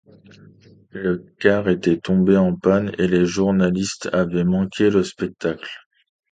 [0.89, 5.69] Le car était tombé en panne et les journalistes avaient manqué le spectacle.